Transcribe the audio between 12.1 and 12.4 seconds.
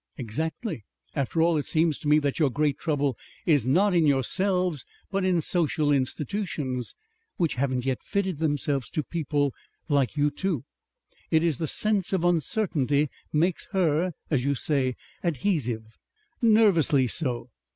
of